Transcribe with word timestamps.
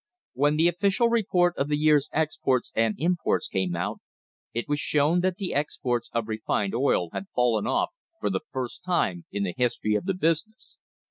When 0.33 0.55
the 0.55 0.67
official 0.67 1.09
report 1.09 1.55
of 1.57 1.67
the 1.69 1.77
year's 1.77 2.09
exports 2.11 2.71
and 2.73 2.95
imports 2.97 3.47
came 3.47 3.75
out, 3.75 3.99
it 4.51 4.67
was 4.67 4.79
shown 4.79 5.19
that 5.19 5.35
the 5.37 5.53
exports 5.53 6.09
of 6.11 6.27
refined 6.27 6.73
oil 6.73 7.09
had 7.13 7.27
fallen 7.35 7.67
off 7.67 7.91
for 8.19 8.31
the 8.31 8.41
first 8.51 8.83
time 8.83 9.25
in 9.31 9.43
the 9.43 9.53
history 9.55 9.93
of 9.93 10.05
the 10.05 10.15
business. 10.15 10.79